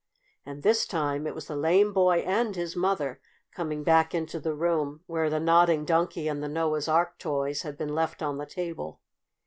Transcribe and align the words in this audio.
And 0.47 0.63
this 0.63 0.87
time 0.87 1.27
it 1.27 1.35
was 1.35 1.45
the 1.45 1.55
lame 1.55 1.93
boy 1.93 2.23
and 2.25 2.55
his 2.55 2.75
mother 2.75 3.21
coming 3.51 3.83
back 3.83 4.15
into 4.15 4.39
the 4.39 4.55
room 4.55 5.01
where 5.05 5.29
the 5.29 5.39
Nodding 5.39 5.85
Donkey 5.85 6.27
and 6.27 6.41
the 6.41 6.49
Noah's 6.49 6.87
Ark 6.87 7.19
toys 7.19 7.61
had 7.61 7.77
been 7.77 7.93
left 7.93 8.23
on 8.23 8.39
the 8.39 8.47
table. 8.47 8.99